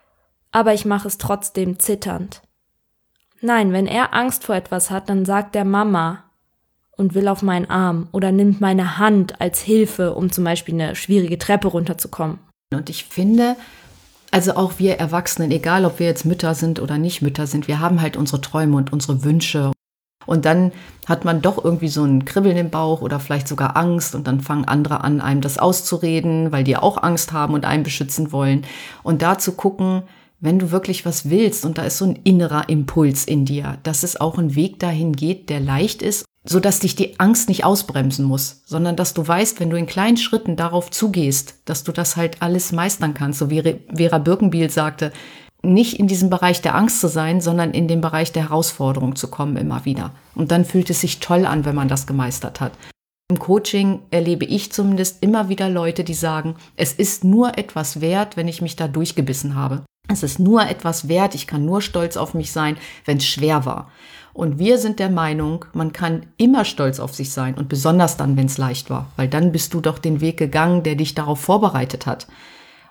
aber 0.50 0.74
ich 0.74 0.84
mache 0.84 1.08
es 1.08 1.18
trotzdem 1.18 1.78
zitternd. 1.78 2.42
Nein, 3.40 3.72
wenn 3.72 3.86
er 3.86 4.14
Angst 4.14 4.44
vor 4.44 4.54
etwas 4.54 4.90
hat, 4.90 5.08
dann 5.08 5.24
sagt 5.24 5.54
er 5.56 5.64
Mama 5.64 6.24
und 6.96 7.14
will 7.14 7.28
auf 7.28 7.42
meinen 7.42 7.68
Arm 7.68 8.08
oder 8.12 8.32
nimmt 8.32 8.60
meine 8.60 8.98
Hand 8.98 9.40
als 9.40 9.60
Hilfe, 9.60 10.14
um 10.14 10.30
zum 10.30 10.44
Beispiel 10.44 10.74
eine 10.74 10.96
schwierige 10.96 11.38
Treppe 11.38 11.68
runterzukommen. 11.68 12.38
Und 12.72 12.90
ich 12.90 13.04
finde, 13.04 13.56
also 14.30 14.56
auch 14.56 14.78
wir 14.78 14.96
Erwachsenen, 14.96 15.50
egal 15.50 15.84
ob 15.84 15.98
wir 15.98 16.06
jetzt 16.06 16.24
Mütter 16.24 16.54
sind 16.54 16.80
oder 16.80 16.98
nicht 16.98 17.22
Mütter 17.22 17.46
sind, 17.46 17.68
wir 17.68 17.80
haben 17.80 18.00
halt 18.00 18.16
unsere 18.16 18.40
Träume 18.40 18.76
und 18.76 18.92
unsere 18.92 19.24
Wünsche. 19.24 19.72
Und 20.26 20.44
dann 20.44 20.72
hat 21.06 21.24
man 21.24 21.42
doch 21.42 21.62
irgendwie 21.62 21.88
so 21.88 22.02
ein 22.02 22.24
Kribbeln 22.24 22.56
im 22.56 22.70
Bauch 22.70 23.02
oder 23.02 23.20
vielleicht 23.20 23.46
sogar 23.46 23.76
Angst 23.76 24.14
und 24.14 24.26
dann 24.26 24.40
fangen 24.40 24.64
andere 24.64 25.04
an, 25.04 25.20
einem 25.20 25.40
das 25.40 25.58
auszureden, 25.58 26.50
weil 26.50 26.64
die 26.64 26.76
auch 26.76 27.02
Angst 27.02 27.32
haben 27.32 27.54
und 27.54 27.64
einen 27.64 27.82
beschützen 27.82 28.32
wollen. 28.32 28.64
Und 29.02 29.22
da 29.22 29.38
zu 29.38 29.52
gucken, 29.52 30.02
wenn 30.44 30.58
du 30.58 30.70
wirklich 30.70 31.06
was 31.06 31.30
willst 31.30 31.64
und 31.64 31.78
da 31.78 31.84
ist 31.84 31.96
so 31.96 32.04
ein 32.04 32.18
innerer 32.22 32.68
Impuls 32.68 33.24
in 33.24 33.46
dir, 33.46 33.78
dass 33.82 34.02
es 34.02 34.20
auch 34.20 34.36
ein 34.36 34.54
Weg 34.54 34.78
dahin 34.78 35.14
geht, 35.14 35.48
der 35.48 35.58
leicht 35.58 36.02
ist, 36.02 36.26
so 36.46 36.60
dass 36.60 36.80
dich 36.80 36.94
die 36.94 37.18
Angst 37.18 37.48
nicht 37.48 37.64
ausbremsen 37.64 38.26
muss, 38.26 38.60
sondern 38.66 38.94
dass 38.94 39.14
du 39.14 39.26
weißt, 39.26 39.58
wenn 39.58 39.70
du 39.70 39.78
in 39.78 39.86
kleinen 39.86 40.18
Schritten 40.18 40.56
darauf 40.56 40.90
zugehst, 40.90 41.62
dass 41.64 41.82
du 41.82 41.92
das 41.92 42.16
halt 42.16 42.42
alles 42.42 42.72
meistern 42.72 43.14
kannst. 43.14 43.38
So 43.38 43.48
wie 43.48 43.62
Vera 43.96 44.18
Birkenbiel 44.18 44.68
sagte, 44.68 45.12
nicht 45.62 45.98
in 45.98 46.08
diesem 46.08 46.28
Bereich 46.28 46.60
der 46.60 46.74
Angst 46.74 47.00
zu 47.00 47.08
sein, 47.08 47.40
sondern 47.40 47.70
in 47.70 47.88
den 47.88 48.02
Bereich 48.02 48.30
der 48.30 48.50
Herausforderung 48.50 49.16
zu 49.16 49.28
kommen 49.28 49.56
immer 49.56 49.86
wieder. 49.86 50.10
Und 50.34 50.50
dann 50.50 50.66
fühlt 50.66 50.90
es 50.90 51.00
sich 51.00 51.20
toll 51.20 51.46
an, 51.46 51.64
wenn 51.64 51.74
man 51.74 51.88
das 51.88 52.06
gemeistert 52.06 52.60
hat. 52.60 52.72
Im 53.30 53.38
Coaching 53.38 54.00
erlebe 54.10 54.44
ich 54.44 54.70
zumindest 54.72 55.22
immer 55.22 55.48
wieder 55.48 55.70
Leute, 55.70 56.04
die 56.04 56.12
sagen, 56.12 56.56
es 56.76 56.92
ist 56.92 57.24
nur 57.24 57.56
etwas 57.56 58.02
wert, 58.02 58.36
wenn 58.36 58.46
ich 58.46 58.60
mich 58.60 58.76
da 58.76 58.88
durchgebissen 58.88 59.54
habe. 59.54 59.84
Es 60.14 60.22
ist 60.22 60.38
nur 60.38 60.62
etwas 60.62 61.08
wert, 61.08 61.34
ich 61.34 61.46
kann 61.46 61.64
nur 61.64 61.82
stolz 61.82 62.16
auf 62.16 62.34
mich 62.34 62.52
sein, 62.52 62.76
wenn 63.04 63.18
es 63.18 63.26
schwer 63.26 63.66
war. 63.66 63.90
Und 64.32 64.58
wir 64.58 64.78
sind 64.78 64.98
der 64.98 65.10
Meinung, 65.10 65.64
man 65.74 65.92
kann 65.92 66.26
immer 66.36 66.64
stolz 66.64 66.98
auf 66.98 67.14
sich 67.14 67.32
sein 67.32 67.54
und 67.54 67.68
besonders 67.68 68.16
dann, 68.16 68.36
wenn 68.36 68.46
es 68.46 68.58
leicht 68.58 68.90
war, 68.90 69.12
weil 69.16 69.28
dann 69.28 69.52
bist 69.52 69.74
du 69.74 69.80
doch 69.80 69.98
den 69.98 70.20
Weg 70.20 70.38
gegangen, 70.38 70.82
der 70.82 70.94
dich 70.94 71.14
darauf 71.14 71.40
vorbereitet 71.40 72.06
hat. 72.06 72.26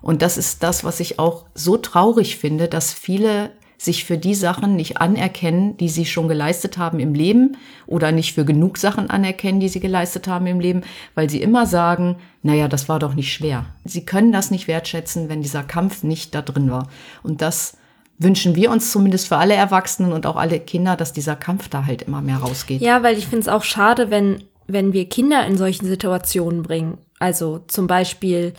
Und 0.02 0.22
das 0.22 0.38
ist 0.38 0.64
das, 0.64 0.84
was 0.84 1.00
ich 1.00 1.18
auch 1.18 1.46
so 1.54 1.78
traurig 1.78 2.38
finde, 2.38 2.68
dass 2.68 2.94
viele 2.94 3.52
sich 3.84 4.06
für 4.06 4.18
die 4.18 4.36
Sachen 4.36 4.76
nicht 4.76 4.98
anerkennen, 4.98 5.76
die 5.78 5.90
sie 5.90 6.06
schon 6.06 6.28
geleistet 6.28 6.78
haben 6.78 7.00
im 7.00 7.14
Leben 7.14 7.58
oder 7.86 8.12
nicht 8.12 8.34
für 8.34 8.46
genug 8.46 8.78
Sachen 8.78 9.10
anerkennen, 9.10 9.60
die 9.60 9.68
sie 9.68 9.82
geleistet 9.82 10.28
haben 10.28 10.48
im 10.48 10.60
Leben, 10.60 10.82
weil 11.16 11.30
sie 11.30 11.42
immer 11.42 11.66
sagen, 11.66 12.16
naja, 12.44 12.68
das 12.68 12.88
war 12.88 13.00
doch 13.00 13.14
nicht 13.14 13.34
schwer. 13.34 13.66
Sie 13.84 14.06
können 14.06 14.32
das 14.32 14.52
nicht 14.52 14.68
wertschätzen, 14.68 15.28
wenn 15.28 15.42
dieser 15.42 15.64
Kampf 15.64 16.04
nicht 16.04 16.34
da 16.34 16.42
drin 16.42 16.72
war. 16.72 16.88
Und 17.24 17.42
das 17.42 17.78
wünschen 18.18 18.56
wir 18.56 18.72
uns 18.72 18.92
zumindest 18.92 19.28
für 19.28 19.38
alle 19.38 19.56
Erwachsenen 19.56 20.14
und 20.14 20.26
auch 20.26 20.38
alle 20.38 20.60
Kinder, 20.60 20.96
dass 20.96 21.12
dieser 21.12 21.36
Kampf 21.36 21.68
da 21.68 21.86
halt 21.86 22.04
immer 22.04 22.22
mehr 22.22 22.38
rausgeht. 22.38 22.82
Ja, 22.82 23.04
weil 23.04 23.18
ich 23.18 23.28
finde 23.28 23.42
es 23.42 23.48
auch 23.50 23.64
schade, 23.64 24.10
wenn, 24.10 24.44
wenn 24.68 24.94
wir 24.94 25.10
Kinder 25.10 25.46
in 25.46 25.58
solchen 25.58 25.88
Situationen 25.88 26.64
bringen. 26.64 27.00
Also 27.20 27.60
zum 27.68 27.88
Beispiel, 27.88 28.54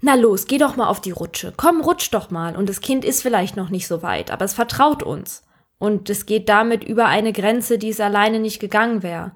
na 0.00 0.14
los, 0.14 0.46
geh 0.46 0.58
doch 0.58 0.76
mal 0.76 0.88
auf 0.88 1.00
die 1.00 1.10
Rutsche. 1.10 1.52
Komm, 1.56 1.80
rutsch 1.80 2.10
doch 2.12 2.30
mal. 2.30 2.56
Und 2.56 2.68
das 2.68 2.80
Kind 2.80 3.04
ist 3.04 3.22
vielleicht 3.22 3.56
noch 3.56 3.70
nicht 3.70 3.86
so 3.86 4.02
weit, 4.02 4.30
aber 4.30 4.44
es 4.44 4.54
vertraut 4.54 5.02
uns. 5.02 5.42
Und 5.78 6.10
es 6.10 6.26
geht 6.26 6.48
damit 6.48 6.84
über 6.84 7.06
eine 7.06 7.32
Grenze, 7.32 7.78
die 7.78 7.90
es 7.90 8.00
alleine 8.00 8.38
nicht 8.38 8.60
gegangen 8.60 9.02
wäre. 9.02 9.32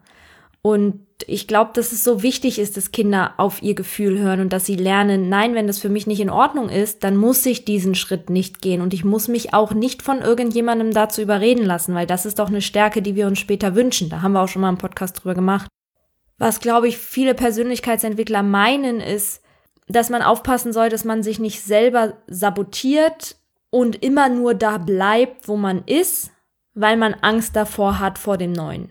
Und 0.62 1.00
ich 1.26 1.46
glaube, 1.46 1.72
dass 1.74 1.92
es 1.92 2.04
so 2.04 2.22
wichtig 2.22 2.58
ist, 2.58 2.76
dass 2.76 2.90
Kinder 2.90 3.34
auf 3.36 3.62
ihr 3.62 3.74
Gefühl 3.74 4.18
hören 4.18 4.40
und 4.40 4.52
dass 4.52 4.64
sie 4.64 4.76
lernen, 4.76 5.28
nein, 5.28 5.54
wenn 5.54 5.66
das 5.66 5.78
für 5.78 5.90
mich 5.90 6.06
nicht 6.06 6.20
in 6.20 6.30
Ordnung 6.30 6.70
ist, 6.70 7.04
dann 7.04 7.16
muss 7.16 7.44
ich 7.44 7.66
diesen 7.66 7.94
Schritt 7.94 8.30
nicht 8.30 8.62
gehen 8.62 8.80
und 8.80 8.94
ich 8.94 9.04
muss 9.04 9.28
mich 9.28 9.52
auch 9.52 9.72
nicht 9.72 10.02
von 10.02 10.22
irgendjemandem 10.22 10.92
dazu 10.92 11.20
überreden 11.20 11.64
lassen, 11.64 11.94
weil 11.94 12.06
das 12.06 12.24
ist 12.24 12.38
doch 12.38 12.48
eine 12.48 12.62
Stärke, 12.62 13.02
die 13.02 13.14
wir 13.14 13.26
uns 13.26 13.38
später 13.38 13.74
wünschen. 13.74 14.08
Da 14.08 14.22
haben 14.22 14.32
wir 14.32 14.40
auch 14.40 14.48
schon 14.48 14.62
mal 14.62 14.68
einen 14.68 14.78
Podcast 14.78 15.22
drüber 15.22 15.34
gemacht. 15.34 15.68
Was, 16.38 16.60
glaube 16.60 16.88
ich, 16.88 16.96
viele 16.98 17.34
Persönlichkeitsentwickler 17.34 18.42
meinen, 18.42 19.00
ist, 19.00 19.43
dass 19.86 20.10
man 20.10 20.22
aufpassen 20.22 20.72
soll, 20.72 20.88
dass 20.88 21.04
man 21.04 21.22
sich 21.22 21.38
nicht 21.38 21.62
selber 21.62 22.14
sabotiert 22.26 23.36
und 23.70 24.02
immer 24.02 24.28
nur 24.28 24.54
da 24.54 24.78
bleibt, 24.78 25.48
wo 25.48 25.56
man 25.56 25.82
ist, 25.86 26.30
weil 26.74 26.96
man 26.96 27.14
Angst 27.14 27.56
davor 27.56 27.98
hat 27.98 28.18
vor 28.18 28.38
dem 28.38 28.52
Neuen. 28.52 28.90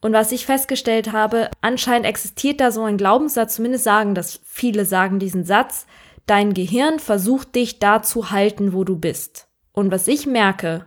Und 0.00 0.12
was 0.12 0.32
ich 0.32 0.46
festgestellt 0.46 1.12
habe, 1.12 1.50
anscheinend 1.60 2.06
existiert 2.06 2.60
da 2.60 2.70
so 2.70 2.82
ein 2.84 2.96
Glaubenssatz, 2.96 3.56
zumindest 3.56 3.84
sagen 3.84 4.14
das 4.14 4.40
viele 4.44 4.84
sagen 4.86 5.18
diesen 5.18 5.44
Satz, 5.44 5.86
dein 6.26 6.54
Gehirn 6.54 6.98
versucht 6.98 7.54
dich 7.54 7.78
da 7.78 8.02
zu 8.02 8.30
halten, 8.30 8.72
wo 8.72 8.84
du 8.84 8.96
bist. 8.96 9.48
Und 9.72 9.90
was 9.90 10.08
ich 10.08 10.26
merke, 10.26 10.86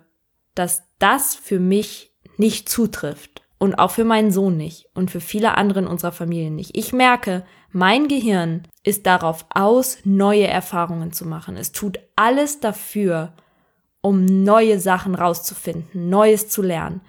dass 0.56 0.84
das 1.00 1.36
für 1.36 1.60
mich 1.60 2.14
nicht 2.38 2.70
zutrifft 2.70 3.44
und 3.60 3.76
auch 3.76 3.92
für 3.92 4.04
meinen 4.04 4.32
Sohn 4.32 4.58
nicht 4.58 4.88
und 4.94 5.12
für 5.12 5.22
viele 5.22 5.58
andere 5.58 5.80
in 5.80 5.88
unserer 5.88 6.12
Familie 6.12 6.52
nicht. 6.52 6.76
Ich 6.76 6.92
merke, 6.92 7.46
mein 7.74 8.08
Gehirn 8.08 8.63
ist 8.84 9.06
darauf 9.06 9.46
aus, 9.53 9.98
neue 10.03 10.48
Erfahrungen 10.48 11.12
zu 11.12 11.27
machen. 11.27 11.58
Es 11.58 11.72
tut 11.72 12.00
alles 12.15 12.60
dafür, 12.60 13.34
um 14.01 14.25
neue 14.25 14.80
Sachen 14.80 15.15
rauszufinden, 15.15 16.10
Neues 16.10 16.50
zu 16.50 16.62
lernen. 16.62 17.01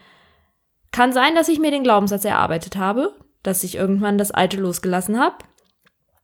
Kann 0.91 1.13
sein, 1.13 1.35
dass 1.35 1.49
ich 1.49 1.59
mir 1.59 1.71
den 1.71 1.83
Glaubenssatz 1.83 2.25
erarbeitet 2.25 2.77
habe, 2.77 3.15
dass 3.43 3.65
ich 3.65 3.75
irgendwann 3.75 4.17
das 4.17 4.31
Alte 4.31 4.57
losgelassen 4.59 5.19
habe. 5.19 5.39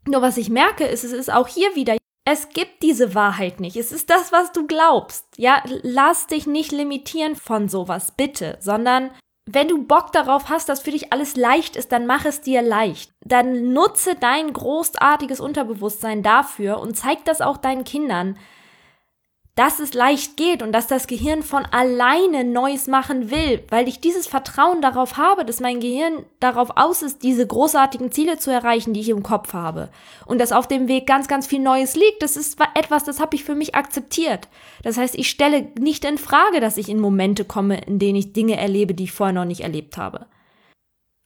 Nur 0.06 0.22
was 0.22 0.36
ich 0.36 0.48
merke, 0.48 0.84
ist, 0.84 1.04
es 1.04 1.12
ist 1.12 1.32
auch 1.32 1.48
hier 1.48 1.74
wieder, 1.74 1.96
es 2.24 2.48
gibt 2.50 2.82
diese 2.82 3.14
Wahrheit 3.14 3.60
nicht. 3.60 3.76
Es 3.76 3.92
ist 3.92 4.08
das, 4.08 4.32
was 4.32 4.52
du 4.52 4.66
glaubst. 4.66 5.26
Ja, 5.36 5.62
lass 5.82 6.28
dich 6.28 6.46
nicht 6.46 6.72
limitieren 6.72 7.34
von 7.34 7.68
sowas, 7.68 8.12
bitte, 8.16 8.56
sondern 8.60 9.10
wenn 9.46 9.68
du 9.68 9.84
Bock 9.84 10.12
darauf 10.12 10.48
hast, 10.48 10.68
dass 10.68 10.80
für 10.82 10.90
dich 10.90 11.12
alles 11.12 11.36
leicht 11.36 11.76
ist, 11.76 11.92
dann 11.92 12.06
mach 12.06 12.24
es 12.24 12.40
dir 12.40 12.62
leicht. 12.62 13.12
Dann 13.24 13.72
nutze 13.72 14.14
dein 14.14 14.52
großartiges 14.52 15.40
Unterbewusstsein 15.40 16.22
dafür 16.22 16.78
und 16.78 16.96
zeig 16.96 17.24
das 17.24 17.40
auch 17.40 17.56
deinen 17.56 17.84
Kindern, 17.84 18.36
dass 19.60 19.78
es 19.78 19.92
leicht 19.92 20.38
geht 20.38 20.62
und 20.62 20.72
dass 20.72 20.86
das 20.86 21.06
Gehirn 21.06 21.42
von 21.42 21.66
alleine 21.66 22.44
Neues 22.44 22.86
machen 22.86 23.30
will, 23.30 23.62
weil 23.68 23.88
ich 23.88 24.00
dieses 24.00 24.26
Vertrauen 24.26 24.80
darauf 24.80 25.18
habe, 25.18 25.44
dass 25.44 25.60
mein 25.60 25.80
Gehirn 25.80 26.24
darauf 26.40 26.70
aus 26.76 27.02
ist, 27.02 27.22
diese 27.22 27.46
großartigen 27.46 28.10
Ziele 28.10 28.38
zu 28.38 28.50
erreichen, 28.50 28.94
die 28.94 29.00
ich 29.00 29.10
im 29.10 29.22
Kopf 29.22 29.52
habe. 29.52 29.90
Und 30.24 30.40
dass 30.40 30.52
auf 30.52 30.66
dem 30.66 30.88
Weg 30.88 31.06
ganz, 31.06 31.28
ganz 31.28 31.46
viel 31.46 31.60
Neues 31.60 31.94
liegt. 31.94 32.22
Das 32.22 32.38
ist 32.38 32.58
etwas, 32.74 33.04
das 33.04 33.20
habe 33.20 33.36
ich 33.36 33.44
für 33.44 33.54
mich 33.54 33.74
akzeptiert. 33.74 34.48
Das 34.82 34.96
heißt, 34.96 35.14
ich 35.14 35.28
stelle 35.28 35.68
nicht 35.78 36.06
in 36.06 36.16
Frage, 36.16 36.60
dass 36.60 36.78
ich 36.78 36.88
in 36.88 36.98
Momente 36.98 37.44
komme, 37.44 37.82
in 37.82 37.98
denen 37.98 38.16
ich 38.16 38.32
Dinge 38.32 38.56
erlebe, 38.56 38.94
die 38.94 39.04
ich 39.04 39.12
vorher 39.12 39.34
noch 39.34 39.44
nicht 39.44 39.60
erlebt 39.60 39.98
habe. 39.98 40.24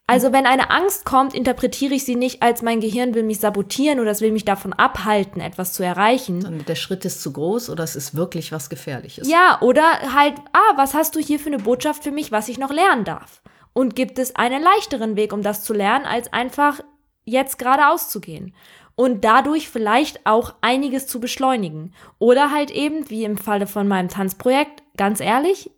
Also 0.07 0.33
wenn 0.33 0.45
eine 0.45 0.71
Angst 0.71 1.07
kommt, 1.07 1.33
interpretiere 1.33 1.95
ich 1.95 2.05
sie 2.05 2.15
nicht 2.15 2.43
als 2.43 2.61
mein 2.61 2.81
Gehirn 2.81 3.15
will 3.15 3.23
mich 3.23 3.41
sabotieren 3.41 4.01
oder 4.01 4.11
es 4.11 4.21
will 4.21 4.33
mich 4.33 4.45
davon 4.45 4.75
abhalten, 4.75 5.41
etwas 5.41 5.73
zu 5.73 5.83
erreichen. 5.83 6.43
Sondern 6.43 6.67
der 6.67 6.75
Schritt 6.75 7.07
ist 7.07 7.23
zu 7.23 7.33
groß 7.33 7.71
oder 7.71 7.85
es 7.85 7.97
ist 7.97 8.15
wirklich 8.15 8.53
was 8.53 8.69
Gefährliches. 8.69 9.27
Ja, 9.29 9.59
oder 9.63 10.15
halt, 10.15 10.35
ah, 10.53 10.77
was 10.77 10.93
hast 10.93 11.17
du 11.17 11.21
hier 11.21 11.41
für 11.41 11.49
eine 11.49 11.59
Botschaft 11.59 12.03
für 12.03 12.11
mich, 12.11 12.33
was 12.33 12.49
ich 12.49 12.59
noch 12.59 12.71
lernen 12.71 13.05
darf? 13.05 13.41
Und 13.73 13.97
gibt 13.97 14.19
es 14.19 14.37
einen 14.37 14.63
leichteren 14.63 15.17
Weg, 15.17 15.33
um 15.33 15.43
das 15.43 15.65
zu 15.65 15.73
lernen, 15.73 16.05
als 16.05 16.33
einfach 16.35 16.81
jetzt 17.25 17.59
geradeaus 17.59 18.11
zu 18.11 18.21
gehen? 18.21 18.55
Und 18.97 19.25
dadurch 19.25 19.71
vielleicht 19.71 20.25
auch 20.27 20.55
einiges 20.61 21.07
zu 21.07 21.19
beschleunigen. 21.19 21.95
Oder 22.19 22.51
halt 22.51 22.71
eben, 22.71 23.09
wie 23.09 23.25
im 23.25 23.39
Falle 23.39 23.67
von 23.67 23.89
meinem 23.89 24.09
Tanzprojekt, 24.09 24.83
ganz 24.97 25.21
ehrlich, 25.21 25.71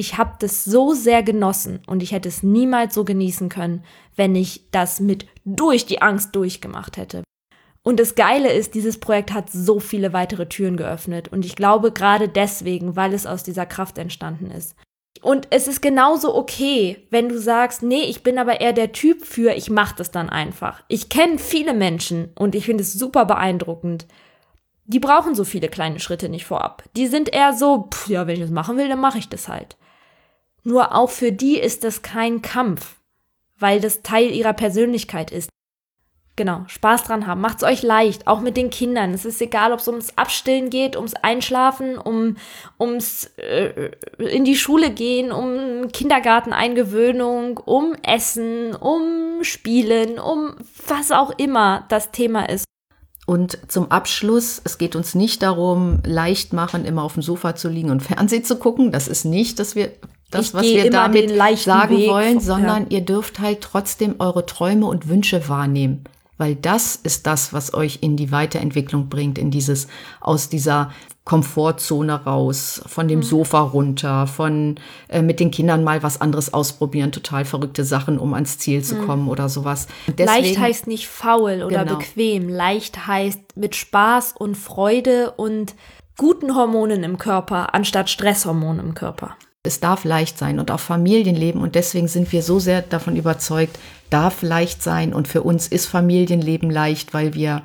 ich 0.00 0.16
habe 0.16 0.34
das 0.38 0.64
so 0.64 0.94
sehr 0.94 1.22
genossen 1.22 1.80
und 1.86 2.02
ich 2.02 2.12
hätte 2.12 2.28
es 2.28 2.42
niemals 2.42 2.94
so 2.94 3.04
genießen 3.04 3.50
können, 3.50 3.84
wenn 4.16 4.34
ich 4.34 4.70
das 4.70 4.98
mit 4.98 5.26
durch 5.44 5.84
die 5.84 6.00
Angst 6.00 6.34
durchgemacht 6.34 6.96
hätte. 6.96 7.22
Und 7.82 8.00
das 8.00 8.14
Geile 8.14 8.50
ist, 8.50 8.74
dieses 8.74 8.98
Projekt 8.98 9.32
hat 9.32 9.50
so 9.50 9.78
viele 9.78 10.14
weitere 10.14 10.48
Türen 10.48 10.78
geöffnet 10.78 11.28
und 11.28 11.44
ich 11.44 11.54
glaube 11.54 11.92
gerade 11.92 12.28
deswegen, 12.28 12.96
weil 12.96 13.12
es 13.12 13.26
aus 13.26 13.42
dieser 13.42 13.66
Kraft 13.66 13.98
entstanden 13.98 14.50
ist. 14.50 14.74
Und 15.20 15.48
es 15.50 15.68
ist 15.68 15.82
genauso 15.82 16.34
okay, 16.34 17.06
wenn 17.10 17.28
du 17.28 17.38
sagst, 17.38 17.82
nee, 17.82 18.04
ich 18.04 18.22
bin 18.22 18.38
aber 18.38 18.62
eher 18.62 18.72
der 18.72 18.92
Typ 18.92 19.22
für, 19.22 19.52
ich 19.52 19.68
mach 19.68 19.92
das 19.92 20.10
dann 20.10 20.30
einfach. 20.30 20.82
Ich 20.88 21.10
kenne 21.10 21.38
viele 21.38 21.74
Menschen 21.74 22.30
und 22.36 22.54
ich 22.54 22.64
finde 22.64 22.82
es 22.82 22.94
super 22.94 23.26
beeindruckend. 23.26 24.06
Die 24.86 24.98
brauchen 24.98 25.34
so 25.34 25.44
viele 25.44 25.68
kleine 25.68 26.00
Schritte 26.00 26.30
nicht 26.30 26.46
vorab. 26.46 26.84
Die 26.96 27.06
sind 27.06 27.32
eher 27.34 27.52
so, 27.52 27.88
pff, 27.92 28.08
ja, 28.08 28.26
wenn 28.26 28.36
ich 28.36 28.40
das 28.40 28.50
machen 28.50 28.78
will, 28.78 28.88
dann 28.88 29.00
mache 29.00 29.18
ich 29.18 29.28
das 29.28 29.48
halt. 29.48 29.76
Nur 30.62 30.94
auch 30.94 31.10
für 31.10 31.32
die 31.32 31.58
ist 31.58 31.84
das 31.84 32.02
kein 32.02 32.42
Kampf, 32.42 32.96
weil 33.58 33.80
das 33.80 34.02
Teil 34.02 34.30
ihrer 34.30 34.52
Persönlichkeit 34.52 35.30
ist. 35.30 35.50
Genau, 36.36 36.64
Spaß 36.68 37.04
dran 37.04 37.26
haben, 37.26 37.42
macht's 37.42 37.62
euch 37.62 37.82
leicht, 37.82 38.26
auch 38.26 38.40
mit 38.40 38.56
den 38.56 38.70
Kindern. 38.70 39.12
Es 39.12 39.26
ist 39.26 39.42
egal, 39.42 39.72
ob 39.72 39.80
es 39.80 39.88
ums 39.88 40.16
Abstillen 40.16 40.70
geht, 40.70 40.96
ums 40.96 41.12
Einschlafen, 41.12 41.98
um 41.98 42.36
ums 42.78 43.26
äh, 43.36 43.90
in 44.16 44.46
die 44.46 44.56
Schule 44.56 44.90
gehen, 44.90 45.32
um 45.32 45.88
Kindergarteneingewöhnung, 45.92 47.58
um 47.58 47.94
Essen, 48.02 48.74
um 48.74 49.42
Spielen, 49.42 50.18
um 50.18 50.54
was 50.86 51.12
auch 51.12 51.38
immer 51.38 51.84
das 51.90 52.10
Thema 52.10 52.48
ist. 52.48 52.64
Und 53.26 53.58
zum 53.70 53.90
Abschluss, 53.90 54.62
es 54.64 54.78
geht 54.78 54.96
uns 54.96 55.14
nicht 55.14 55.42
darum, 55.42 56.00
leicht 56.06 56.52
machen, 56.54 56.86
immer 56.86 57.02
auf 57.02 57.14
dem 57.14 57.22
Sofa 57.22 57.54
zu 57.54 57.68
liegen 57.68 57.90
und 57.90 58.02
Fernsehen 58.02 58.44
zu 58.44 58.58
gucken. 58.58 58.92
Das 58.92 59.08
ist 59.08 59.24
nicht, 59.24 59.58
dass 59.58 59.74
wir 59.74 59.92
das, 60.30 60.48
ich 60.48 60.54
was 60.54 60.62
wir 60.62 60.90
damit 60.90 61.30
sagen 61.58 61.96
Weg 61.96 62.10
wollen, 62.10 62.40
sondern 62.40 62.84
ja. 62.84 62.98
ihr 62.98 63.00
dürft 63.00 63.40
halt 63.40 63.60
trotzdem 63.60 64.16
eure 64.18 64.46
Träume 64.46 64.86
und 64.86 65.08
Wünsche 65.08 65.48
wahrnehmen. 65.48 66.04
weil 66.38 66.54
das 66.54 66.96
ist 66.96 67.26
das, 67.26 67.52
was 67.52 67.74
euch 67.74 67.98
in 68.00 68.16
die 68.16 68.32
Weiterentwicklung 68.32 69.10
bringt, 69.10 69.36
in 69.36 69.50
dieses 69.50 69.88
aus 70.20 70.48
dieser 70.48 70.90
Komfortzone 71.24 72.24
raus, 72.24 72.82
von 72.86 73.06
dem 73.06 73.22
Sofa 73.22 73.60
runter, 73.60 74.26
von 74.26 74.76
äh, 75.08 75.22
mit 75.22 75.38
den 75.38 75.50
Kindern 75.50 75.84
mal 75.84 76.02
was 76.02 76.20
anderes 76.20 76.52
ausprobieren, 76.52 77.12
total 77.12 77.44
verrückte 77.44 77.84
Sachen, 77.84 78.18
um 78.18 78.34
ans 78.34 78.58
Ziel 78.58 78.82
zu 78.82 78.96
kommen 78.96 79.28
oder 79.28 79.48
sowas. 79.48 79.86
Deswegen, 80.06 80.24
Leicht 80.26 80.58
heißt 80.58 80.86
nicht 80.86 81.08
faul 81.08 81.62
oder 81.62 81.84
genau. 81.84 81.98
bequem. 81.98 82.48
Leicht 82.48 83.06
heißt 83.06 83.56
mit 83.56 83.76
Spaß 83.76 84.34
und 84.38 84.56
Freude 84.56 85.32
und 85.32 85.74
guten 86.16 86.56
Hormonen 86.56 87.04
im 87.04 87.18
Körper 87.18 87.74
anstatt 87.74 88.10
Stresshormonen 88.10 88.84
im 88.84 88.94
Körper. 88.94 89.36
Es 89.62 89.78
darf 89.78 90.04
leicht 90.04 90.38
sein 90.38 90.58
und 90.58 90.70
auch 90.70 90.80
Familienleben 90.80 91.60
und 91.60 91.74
deswegen 91.74 92.08
sind 92.08 92.32
wir 92.32 92.42
so 92.42 92.58
sehr 92.58 92.80
davon 92.80 93.14
überzeugt, 93.14 93.78
darf 94.08 94.40
leicht 94.40 94.82
sein 94.82 95.12
und 95.12 95.28
für 95.28 95.42
uns 95.42 95.68
ist 95.68 95.84
Familienleben 95.84 96.70
leicht, 96.70 97.12
weil 97.12 97.34
wir 97.34 97.62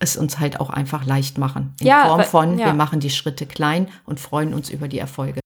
es 0.00 0.16
uns 0.16 0.40
halt 0.40 0.58
auch 0.58 0.70
einfach 0.70 1.06
leicht 1.06 1.38
machen. 1.38 1.74
In 1.80 1.86
ja, 1.86 2.06
Form 2.06 2.24
von, 2.24 2.58
ja. 2.58 2.66
wir 2.66 2.74
machen 2.74 2.98
die 2.98 3.10
Schritte 3.10 3.46
klein 3.46 3.88
und 4.04 4.18
freuen 4.18 4.52
uns 4.52 4.68
über 4.68 4.88
die 4.88 4.98
Erfolge. 4.98 5.38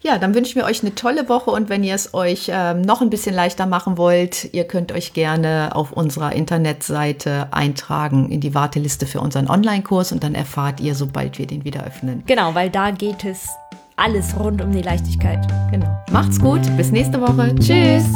Ja, 0.00 0.16
dann 0.16 0.34
wünschen 0.34 0.54
wir 0.54 0.64
euch 0.64 0.82
eine 0.82 0.94
tolle 0.94 1.28
Woche 1.28 1.50
und 1.50 1.68
wenn 1.68 1.84
ihr 1.84 1.94
es 1.94 2.14
euch 2.14 2.50
ähm, 2.50 2.80
noch 2.80 3.02
ein 3.02 3.10
bisschen 3.10 3.34
leichter 3.34 3.66
machen 3.66 3.98
wollt, 3.98 4.54
ihr 4.54 4.64
könnt 4.64 4.92
euch 4.92 5.12
gerne 5.12 5.70
auf 5.74 5.92
unserer 5.92 6.32
Internetseite 6.32 7.48
eintragen 7.50 8.30
in 8.30 8.40
die 8.40 8.54
Warteliste 8.54 9.06
für 9.06 9.20
unseren 9.20 9.48
Online-Kurs 9.48 10.12
und 10.12 10.24
dann 10.24 10.34
erfahrt 10.34 10.80
ihr, 10.80 10.94
sobald 10.94 11.38
wir 11.38 11.46
den 11.46 11.64
wieder 11.64 11.84
öffnen. 11.84 12.22
Genau, 12.26 12.54
weil 12.54 12.70
da 12.70 12.90
geht 12.90 13.24
es 13.24 13.48
alles 13.96 14.38
rund 14.38 14.62
um 14.62 14.72
die 14.72 14.82
Leichtigkeit. 14.82 15.46
Genau. 15.70 16.02
Macht's 16.10 16.38
gut, 16.38 16.60
bis 16.76 16.92
nächste 16.92 17.20
Woche. 17.20 17.54
Tschüss. 17.56 18.06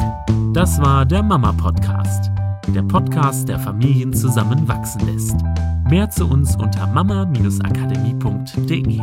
Das 0.52 0.80
war 0.80 1.04
der 1.04 1.22
Mama 1.22 1.52
Podcast 1.52 2.30
der 2.75 2.82
Podcast, 2.82 3.49
der 3.49 3.58
Familien 3.58 4.12
zusammenwachsen 4.12 5.00
lässt. 5.12 5.37
Mehr 5.88 6.10
zu 6.10 6.28
uns 6.28 6.54
unter 6.56 6.87
mama-akademie.de. 6.87 9.00